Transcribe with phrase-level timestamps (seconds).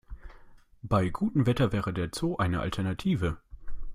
[0.81, 3.37] Bei gutem Wetter wäre der Zoo eine Alternative.